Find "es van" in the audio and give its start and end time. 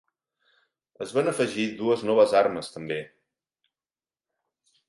1.05-1.29